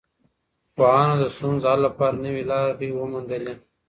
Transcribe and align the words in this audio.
پوهانو 0.75 1.15
د 1.21 1.25
ستونزو 1.35 1.61
د 1.63 1.65
حل 1.71 1.79
لپاره 1.87 2.21
نوي 2.25 2.43
لاري 2.51 2.89
وموندلې. 2.93 3.53